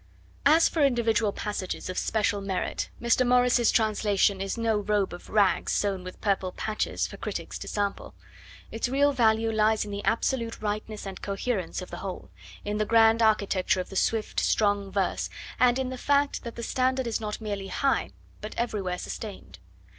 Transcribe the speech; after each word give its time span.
As 0.47 0.67
for 0.67 0.83
individual 0.83 1.31
passages 1.31 1.87
of 1.87 1.95
special 1.95 2.41
merit, 2.41 2.89
Mr. 2.99 3.23
Morris's 3.23 3.71
translation 3.71 4.41
is 4.41 4.57
no 4.57 4.79
robe 4.79 5.13
of 5.13 5.29
rags 5.29 5.73
sewn 5.73 6.03
with 6.03 6.19
purple 6.21 6.51
patches 6.51 7.05
for 7.05 7.17
critics 7.17 7.59
to 7.59 7.67
sample. 7.67 8.15
Its 8.71 8.89
real 8.89 9.11
value 9.13 9.51
lies 9.51 9.85
in 9.85 9.91
the 9.91 10.03
absolute 10.03 10.59
rightness 10.59 11.05
and 11.05 11.21
coherence 11.21 11.83
of 11.83 11.91
the 11.91 11.97
whole, 11.97 12.31
in 12.65 12.79
the 12.79 12.85
grand 12.85 13.21
architecture 13.21 13.79
of 13.79 13.89
the 13.91 13.95
swift, 13.95 14.39
strong 14.39 14.91
verse, 14.91 15.29
and 15.59 15.77
in 15.77 15.89
the 15.89 15.99
fact 15.99 16.43
that 16.45 16.55
the 16.55 16.63
standard 16.63 17.05
is 17.05 17.21
not 17.21 17.39
merely 17.39 17.67
high 17.67 18.09
but 18.41 18.55
everywhere 18.57 18.97
sustained. 18.97 19.59